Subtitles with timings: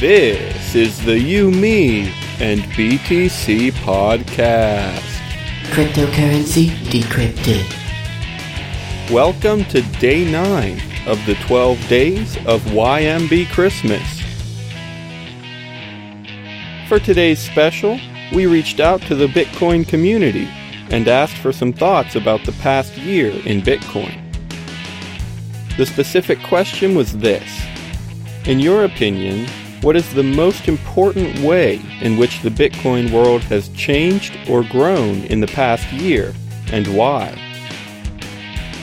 [0.00, 5.02] This is the You, Me, and BTC podcast.
[5.64, 7.66] Cryptocurrency decrypted.
[9.12, 14.22] Welcome to day 9 of the 12 days of YMB Christmas.
[16.88, 18.00] For today's special,
[18.32, 20.48] we reached out to the Bitcoin community
[20.88, 24.18] and asked for some thoughts about the past year in Bitcoin.
[25.76, 27.66] The specific question was this
[28.46, 29.46] In your opinion,
[29.82, 35.24] what is the most important way in which the Bitcoin world has changed or grown
[35.24, 36.34] in the past year,
[36.70, 37.34] and why?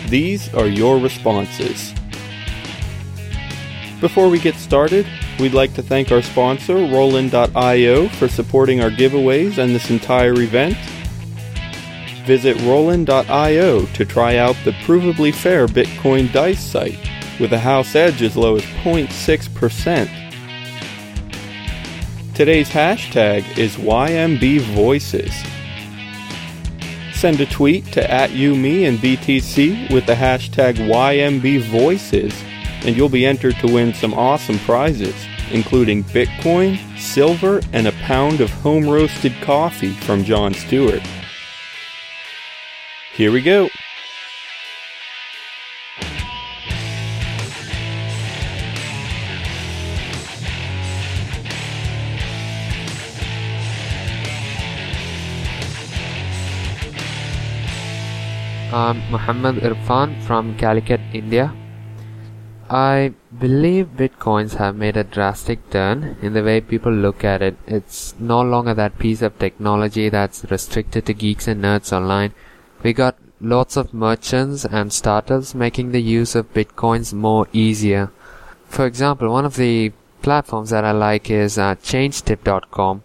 [0.07, 1.93] These are your responses.
[4.01, 5.05] Before we get started,
[5.39, 10.77] we'd like to thank our sponsor, Rollin.io, for supporting our giveaways and this entire event.
[12.25, 16.99] Visit Rollin.io to try out the provably fair Bitcoin Dice site
[17.39, 20.26] with a house edge as low as 0.6%.
[22.37, 25.33] Today's hashtag is YMB Voices.
[27.11, 32.39] Send a tweet to at YouMe and BTC with the hashtag YMB Voices,
[32.85, 35.15] and you'll be entered to win some awesome prizes,
[35.49, 41.01] including Bitcoin, silver, and a pound of home roasted coffee from John Stewart.
[43.15, 43.67] Here we go.
[58.77, 61.51] I'm Muhammad Irfan from Calicut, India.
[62.69, 67.57] I believe bitcoins have made a drastic turn in the way people look at it.
[67.65, 72.35] It's no longer that piece of technology that's restricted to geeks and nerds online.
[72.83, 78.11] We got lots of merchants and startups making the use of bitcoins more easier.
[78.67, 79.91] For example, one of the
[80.21, 83.01] platforms that I like is uh, changetip.com,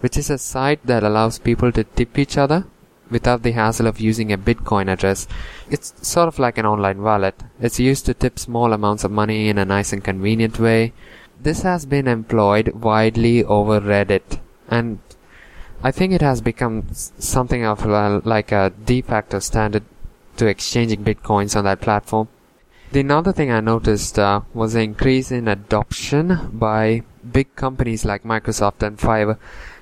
[0.00, 2.66] which is a site that allows people to tip each other
[3.10, 5.26] without the hassle of using a Bitcoin address.
[5.70, 7.42] It's sort of like an online wallet.
[7.60, 10.92] It's used to tip small amounts of money in a nice and convenient way.
[11.40, 14.98] This has been employed widely over Reddit, and
[15.82, 19.84] I think it has become something of a, like a de facto standard
[20.38, 22.28] to exchanging bitcoins on that platform.
[22.92, 28.22] The another thing I noticed uh, was the increase in adoption by big companies like
[28.22, 29.38] Microsoft and Fiverr.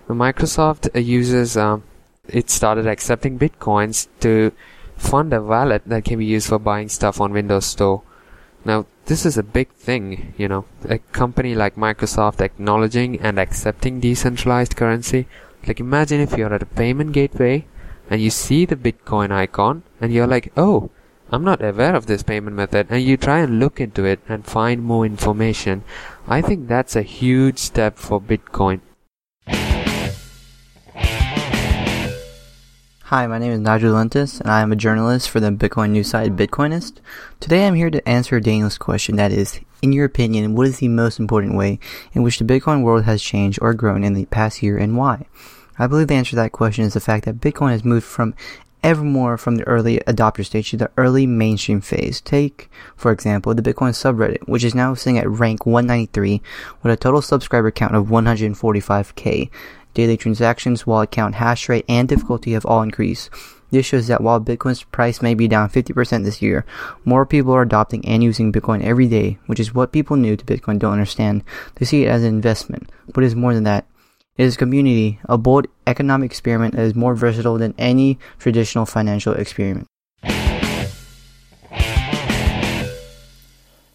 [0.08, 1.80] Microsoft uses uh,
[2.28, 4.52] it started accepting bitcoins to
[4.96, 8.02] fund a wallet that can be used for buying stuff on Windows Store.
[8.64, 14.00] Now, this is a big thing, you know, a company like Microsoft acknowledging and accepting
[14.00, 15.26] decentralized currency.
[15.66, 17.66] Like, imagine if you're at a payment gateway
[18.08, 20.90] and you see the Bitcoin icon and you're like, oh,
[21.30, 24.44] I'm not aware of this payment method, and you try and look into it and
[24.44, 25.82] find more information.
[26.28, 28.80] I think that's a huge step for Bitcoin.
[33.14, 36.08] Hi, my name is Nigel Lentis, and I am a journalist for the Bitcoin news
[36.08, 36.94] site Bitcoinist.
[37.38, 40.88] Today I'm here to answer Daniel's question that is, in your opinion, what is the
[40.88, 41.78] most important way
[42.12, 45.26] in which the Bitcoin world has changed or grown in the past year and why?
[45.78, 48.34] I believe the answer to that question is the fact that Bitcoin has moved from
[48.84, 52.20] ever more from the early adopter stage to the early mainstream phase.
[52.20, 56.42] Take, for example, the Bitcoin subreddit, which is now sitting at rank 193
[56.82, 59.50] with a total subscriber count of 145k.
[59.94, 63.30] Daily transactions, wallet count, hash rate, and difficulty have all increased.
[63.70, 66.66] This shows that while Bitcoin's price may be down 50% this year,
[67.04, 70.44] more people are adopting and using Bitcoin every day, which is what people new to
[70.44, 71.42] Bitcoin don't understand.
[71.76, 73.86] They see it as an investment, but it is more than that.
[74.36, 79.86] Is community, a bold economic experiment that is more versatile than any traditional financial experiment.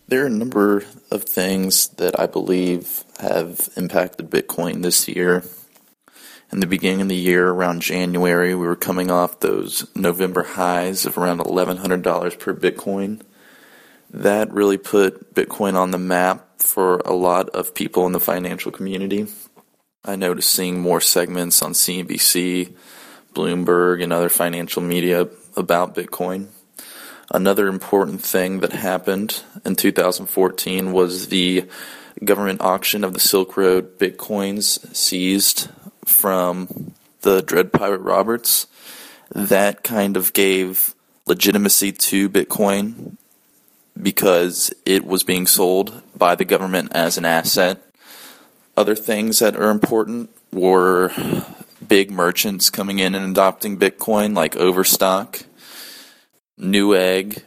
[0.07, 5.44] There are a number of things that I believe have impacted Bitcoin this year
[6.51, 11.06] in the beginning of the year, around January, we were coming off those November highs
[11.06, 13.21] of around $1,100 per Bitcoin.
[14.09, 18.71] That really put Bitcoin on the map for a lot of people in the financial
[18.71, 19.27] community.
[20.06, 22.74] I noticed seeing more segments on CNBC,
[23.34, 26.48] Bloomberg, and other financial media about Bitcoin.
[27.31, 31.66] Another important thing that happened in 2014 was the
[32.24, 35.69] government auction of the Silk Road Bitcoins seized
[36.06, 38.68] from the Dread Pirate Roberts,
[39.34, 40.95] that kind of gave
[41.25, 43.18] legitimacy to Bitcoin
[44.02, 47.84] because it was being sold by the government as an asset.
[48.80, 51.12] Other things that are important were
[51.86, 55.44] big merchants coming in and adopting Bitcoin, like Overstock,
[56.58, 57.44] Newegg,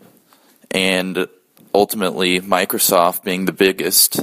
[0.70, 1.26] and
[1.72, 4.20] ultimately Microsoft being the biggest.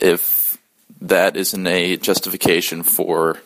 [0.00, 0.58] If
[1.00, 3.40] that isn't a justification for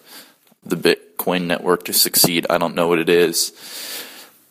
[0.65, 2.47] the Bitcoin network to succeed.
[2.49, 3.53] I don't know what it is.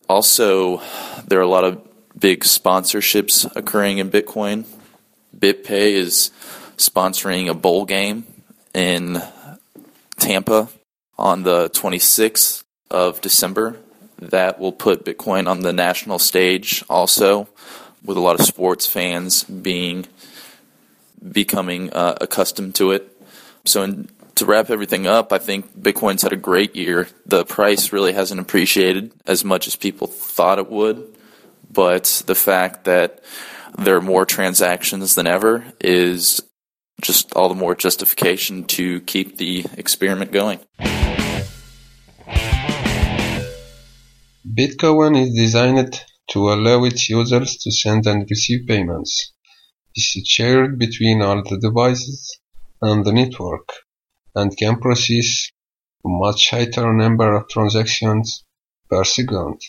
[0.07, 0.83] Also,
[1.25, 1.81] there are a lot of
[2.15, 4.65] big sponsorships occurring in Bitcoin.
[5.35, 6.29] BitPay is
[6.77, 8.27] sponsoring a bowl game
[8.75, 9.23] in
[10.19, 10.69] Tampa
[11.17, 13.77] on the 26th of December.
[14.19, 17.47] That will put Bitcoin on the national stage also,
[18.03, 20.05] with a lot of sports fans being
[21.31, 23.11] becoming uh, accustomed to it.
[23.65, 27.07] So, in, to wrap everything up, I think Bitcoin's had a great year.
[27.25, 31.15] The price really hasn't appreciated as much as people thought it would,
[31.71, 33.23] but the fact that
[33.77, 36.41] there are more transactions than ever is
[37.01, 40.59] just all the more justification to keep the experiment going.
[44.47, 49.33] Bitcoin is designed to allow its users to send and receive payments.
[49.97, 52.37] Is shared between all the devices
[52.81, 53.69] and the network
[54.35, 55.49] and can process
[56.05, 58.43] a much higher number of transactions
[58.89, 59.61] per second.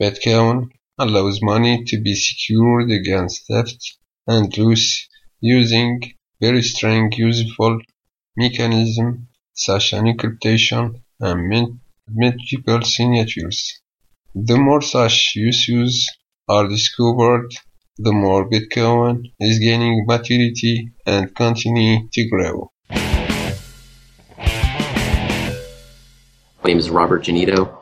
[0.00, 5.08] Bitcoin allows money to be secured against theft and loss
[5.40, 6.00] using
[6.40, 7.78] very strong useful
[8.34, 13.80] mechanism such as encryption and multiple signatures.
[14.34, 16.08] The more such uses
[16.48, 17.50] are discovered,
[17.98, 22.70] the more Bitcoin is gaining maturity and continuing to grow.
[26.62, 27.76] My name is Robert Janito.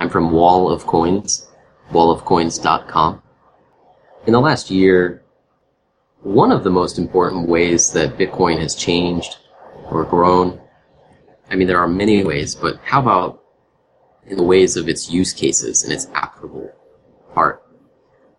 [0.00, 1.46] I'm from Wall of Coins,
[1.90, 3.22] wallofcoins.com.
[4.26, 5.22] In the last year,
[6.22, 9.38] one of the most important ways that Bitcoin has changed
[9.90, 10.60] or grown,
[11.50, 13.42] I mean, there are many ways, but how about
[14.26, 16.70] in the ways of its use cases and its applicable
[17.32, 17.62] part?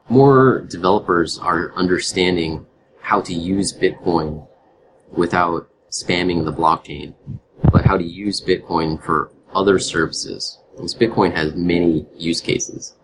[0.09, 2.65] More developers are understanding
[3.01, 4.47] how to use Bitcoin
[5.11, 7.15] without spamming the blockchain,
[7.71, 10.59] but how to use Bitcoin for other services.
[10.75, 12.95] Because Bitcoin has many use cases.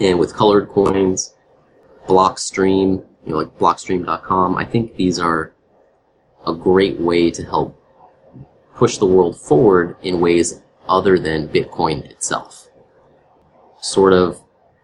[0.00, 1.33] And with colored coins,
[2.06, 5.52] Blockstream, you know, like Blockstream.com, I think these are
[6.46, 7.80] a great way to help
[8.74, 12.68] push the world forward in ways other than Bitcoin itself.
[13.80, 14.42] Sort of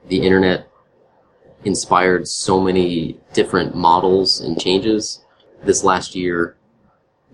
[0.08, 0.68] the internet
[1.64, 5.22] inspired so many different models and changes.
[5.62, 6.56] This last year,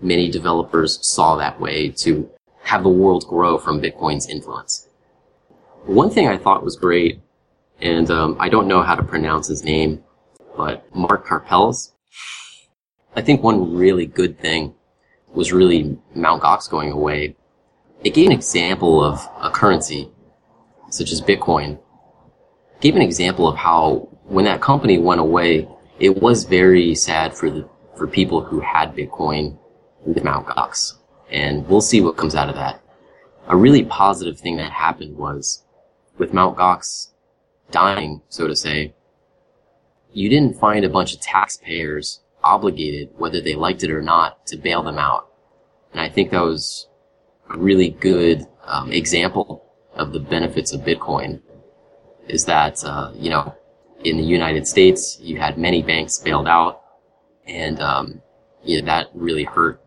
[0.01, 2.29] many developers saw that way to
[2.63, 4.89] have the world grow from Bitcoin's influence.
[5.85, 7.21] One thing I thought was great,
[7.81, 10.03] and um, I don't know how to pronounce his name,
[10.55, 11.91] but Mark Karpelès.
[13.15, 14.75] I think one really good thing
[15.33, 16.41] was really Mt.
[16.41, 17.35] Gox going away.
[18.03, 20.09] It gave an example of a currency,
[20.89, 21.79] such as Bitcoin,
[22.77, 25.67] it gave an example of how when that company went away,
[25.99, 29.57] it was very sad for the for people who had Bitcoin
[30.05, 30.45] with Mt.
[30.45, 30.93] Gox
[31.31, 32.81] and we'll see what comes out of that.
[33.47, 35.63] A really positive thing that happened was
[36.17, 36.55] with Mt.
[36.57, 37.09] Gox
[37.71, 38.93] dying, so to say,
[40.13, 44.57] you didn't find a bunch of taxpayers obligated, whether they liked it or not, to
[44.57, 45.29] bail them out.
[45.91, 46.87] And I think that was
[47.49, 49.65] a really good um, example
[49.95, 51.41] of the benefits of Bitcoin.
[52.27, 53.55] Is that uh, you know,
[54.03, 56.81] in the United States, you had many banks bailed out,
[57.45, 58.21] and um,
[58.63, 59.81] you know, that really hurt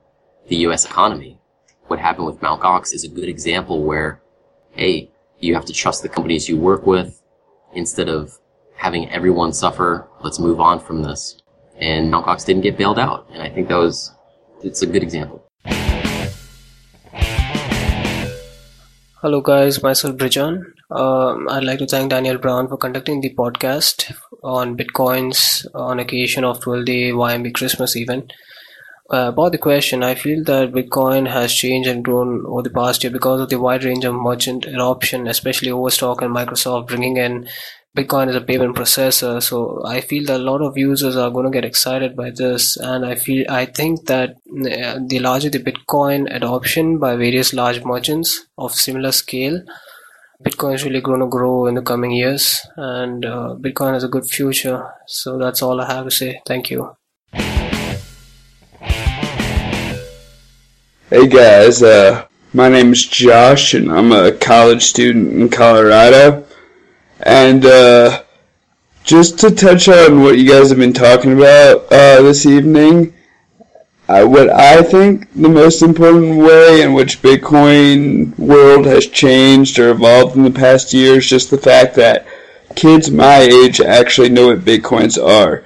[0.48, 0.84] the U.S.
[0.84, 1.38] economy.
[1.86, 2.60] What happened with Mt.
[2.60, 4.22] Gox is a good example where,
[4.70, 7.19] hey, you have to trust the companies you work with
[7.74, 8.38] instead of
[8.74, 10.08] having everyone suffer.
[10.22, 11.42] Let's move on from this.
[11.78, 12.26] And Mt.
[12.26, 13.28] Gox didn't get bailed out.
[13.32, 14.12] And I think that was,
[14.62, 15.44] it's a good example.
[19.22, 19.82] Hello, guys.
[19.82, 20.64] Myself, Brijan.
[20.90, 26.42] Um, I'd like to thank Daniel Brown for conducting the podcast on Bitcoins on occasion
[26.42, 28.32] of 12 day YMB Christmas event.
[29.12, 33.02] Uh, about the question, I feel that Bitcoin has changed and grown over the past
[33.02, 37.48] year because of the wide range of merchant adoption, especially Overstock and Microsoft bringing in
[37.96, 39.42] Bitcoin as a payment processor.
[39.42, 42.76] So I feel that a lot of users are going to get excited by this,
[42.76, 47.82] and I feel I think that uh, the larger the Bitcoin adoption by various large
[47.84, 49.60] merchants of similar scale,
[50.46, 54.08] Bitcoin is really going to grow in the coming years, and uh, Bitcoin has a
[54.08, 54.88] good future.
[55.08, 56.40] So that's all I have to say.
[56.46, 56.94] Thank you.
[61.10, 66.44] Hey guys, uh, my name is Josh and I'm a college student in Colorado.
[67.18, 68.22] And, uh,
[69.02, 73.12] just to touch on what you guys have been talking about, uh, this evening,
[74.08, 79.90] uh, what I think the most important way in which Bitcoin world has changed or
[79.90, 82.24] evolved in the past year is just the fact that
[82.76, 85.64] kids my age actually know what Bitcoins are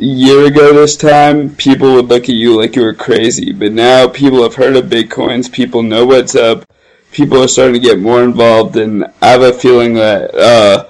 [0.00, 3.52] year ago this time, people would look at you like you were crazy.
[3.52, 5.52] But now people have heard of Bitcoins.
[5.52, 6.64] People know what's up.
[7.12, 8.76] People are starting to get more involved.
[8.76, 10.86] And I have a feeling that, uh,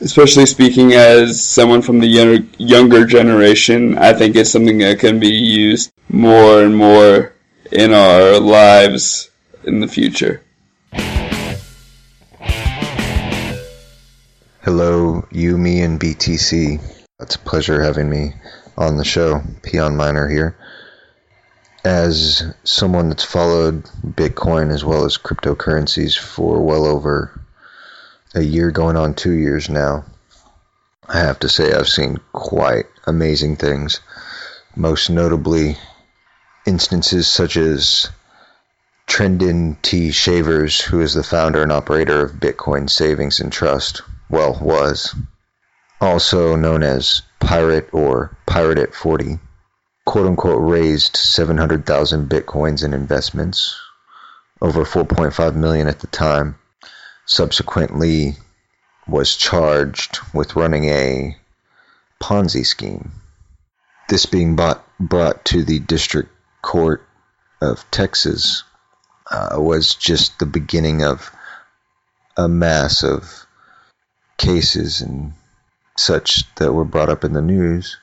[0.00, 5.20] especially speaking as someone from the younger, younger generation, I think it's something that can
[5.20, 7.34] be used more and more
[7.70, 9.30] in our lives
[9.64, 10.42] in the future.
[14.64, 17.01] Hello, you, me, and BTC.
[17.22, 18.34] It's a pleasure having me
[18.76, 19.42] on the show.
[19.62, 20.56] Peon Miner here.
[21.84, 27.40] As someone that's followed Bitcoin as well as cryptocurrencies for well over
[28.34, 30.04] a year, going on two years now,
[31.08, 34.00] I have to say I've seen quite amazing things.
[34.74, 35.76] Most notably,
[36.66, 38.10] instances such as
[39.06, 40.10] Trendon T.
[40.10, 45.14] Shavers, who is the founder and operator of Bitcoin Savings and Trust, well, was,
[46.02, 49.38] also known as Pirate or Pirate at 40,
[50.04, 53.78] quote unquote raised 700,000 Bitcoins in investments,
[54.60, 56.56] over 4.5 million at the time,
[57.24, 58.34] subsequently
[59.06, 61.36] was charged with running a
[62.20, 63.12] Ponzi scheme.
[64.08, 66.30] This being bought, brought to the District
[66.62, 67.06] Court
[67.60, 68.64] of Texas
[69.30, 71.30] uh, was just the beginning of
[72.36, 73.46] a mass of
[74.36, 75.32] cases and
[76.02, 77.96] such that were brought up in the news,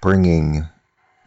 [0.00, 0.66] bringing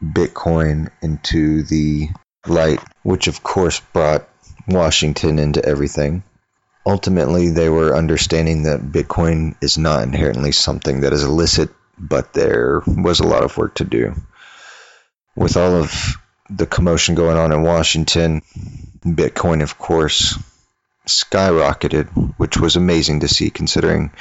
[0.01, 2.09] Bitcoin into the
[2.47, 4.27] light, which of course brought
[4.67, 6.23] Washington into everything.
[6.85, 12.81] Ultimately, they were understanding that Bitcoin is not inherently something that is illicit, but there
[12.87, 14.15] was a lot of work to do.
[15.35, 16.17] With all of
[16.49, 18.41] the commotion going on in Washington,
[19.05, 20.37] Bitcoin, of course,
[21.07, 22.07] skyrocketed,
[22.37, 24.11] which was amazing to see considering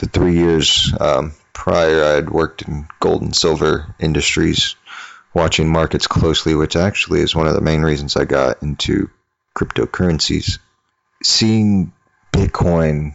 [0.00, 4.74] the three years um, prior I had worked in gold and silver industries,
[5.34, 9.10] watching markets closely, which actually is one of the main reasons I got into
[9.54, 10.58] cryptocurrencies.
[11.22, 11.92] Seeing
[12.32, 13.14] Bitcoin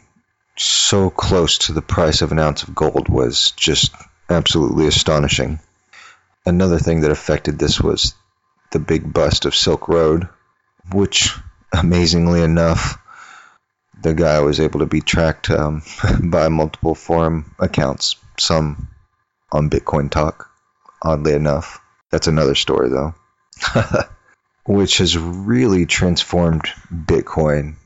[0.58, 3.92] so close to the price of an ounce of gold was just
[4.30, 5.60] absolutely astonishing.
[6.46, 8.14] Another thing that affected this was
[8.72, 10.30] the big bust of Silk Road,
[10.92, 11.36] which
[11.74, 13.00] amazingly enough,
[14.06, 15.82] the guy was able to be tracked um,
[16.24, 18.88] by multiple forum accounts, some
[19.52, 20.52] on Bitcoin Talk,
[21.02, 21.80] oddly enough.
[22.12, 23.16] That's another story, though,
[24.68, 27.78] which has really transformed Bitcoin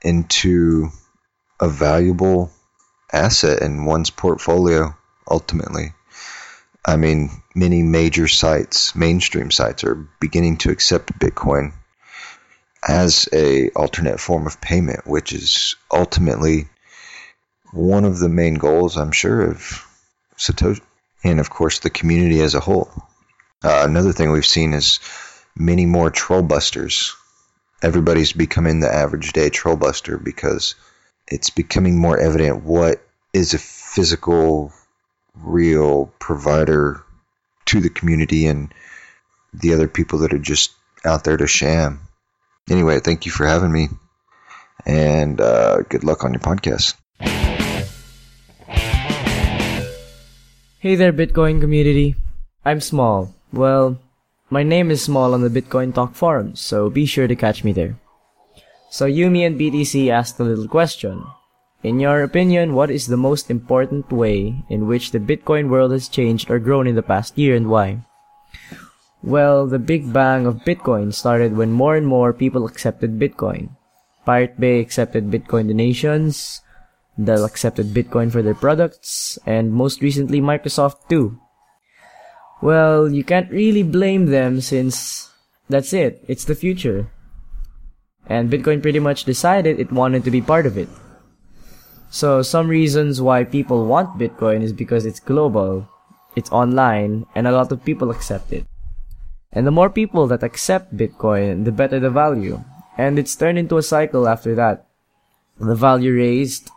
[0.00, 0.88] into
[1.60, 2.50] a valuable
[3.12, 4.96] asset in one's portfolio,
[5.30, 5.92] ultimately.
[6.86, 11.74] I mean, many major sites, mainstream sites, are beginning to accept Bitcoin
[12.86, 16.68] as a alternate form of payment, which is ultimately
[17.72, 19.86] one of the main goals, I'm sure, of
[20.38, 20.80] Satoshi,
[21.24, 22.90] and of course the community as a whole.
[23.64, 25.00] Uh, another thing we've seen is
[25.56, 27.14] many more troll busters.
[27.82, 30.76] Everybody's becoming the average day troll buster because
[31.26, 33.02] it's becoming more evident what
[33.32, 34.72] is a physical,
[35.34, 37.02] real provider
[37.66, 38.72] to the community and
[39.52, 40.72] the other people that are just
[41.04, 42.05] out there to sham.
[42.68, 43.88] Anyway, thank you for having me,
[44.84, 46.94] and uh, good luck on your podcast.
[50.80, 52.16] Hey there, Bitcoin community.
[52.64, 53.34] I'm Small.
[53.52, 53.98] Well,
[54.50, 57.72] my name is Small on the Bitcoin Talk forums, so be sure to catch me
[57.72, 57.98] there.
[58.90, 61.24] So YouMe and BTC asked a little question.
[61.84, 66.08] In your opinion, what is the most important way in which the Bitcoin world has
[66.08, 68.02] changed or grown in the past year and why?
[69.26, 73.74] Well, the big bang of Bitcoin started when more and more people accepted Bitcoin.
[74.24, 76.62] Pirate Bay accepted Bitcoin donations,
[77.18, 81.40] Dell accepted Bitcoin for their products, and most recently Microsoft too.
[82.62, 85.28] Well, you can't really blame them since
[85.68, 87.10] that's it, it's the future.
[88.28, 90.88] And Bitcoin pretty much decided it wanted to be part of it.
[92.10, 95.88] So some reasons why people want Bitcoin is because it's global,
[96.36, 98.64] it's online, and a lot of people accept it.
[99.56, 102.60] And the more people that accept Bitcoin, the better the value.
[103.00, 104.84] And it's turned into a cycle after that.
[105.56, 106.68] The value raised,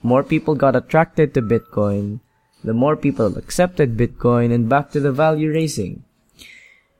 [0.00, 2.20] more people got attracted to Bitcoin,
[2.62, 6.04] the more people accepted Bitcoin, and back to the value raising.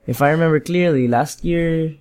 [0.05, 1.95] If I remember clearly, last year,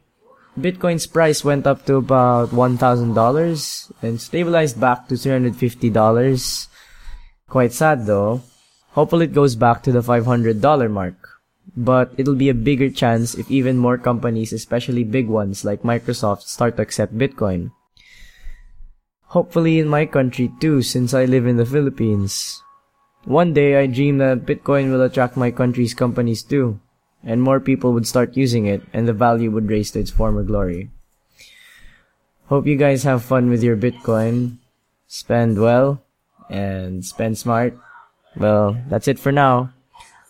[0.57, 6.67] Bitcoin's price went up to about $1,000 and stabilized back to $350.
[7.47, 8.41] Quite sad though.
[8.97, 11.38] Hopefully it goes back to the $500 mark.
[11.77, 16.43] But it'll be a bigger chance if even more companies, especially big ones like Microsoft,
[16.43, 17.71] start to accept Bitcoin.
[19.37, 22.63] Hopefully in my country too, since I live in the Philippines.
[23.25, 26.79] One day I dream that Bitcoin will attract my country's companies too,
[27.23, 30.41] and more people would start using it, and the value would raise to its former
[30.41, 30.89] glory.
[32.47, 34.57] Hope you guys have fun with your Bitcoin.
[35.05, 36.01] Spend well
[36.49, 37.77] and spend smart.
[38.35, 39.73] Well, that's it for now.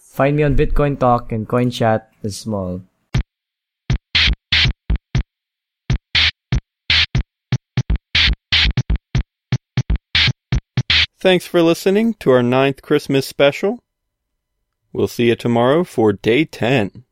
[0.10, 2.82] Find me on Bitcoin Talk and Coin Chat is small.
[11.18, 13.84] Thanks for listening to our ninth Christmas special.
[14.92, 17.06] We'll see you tomorrow for day 10.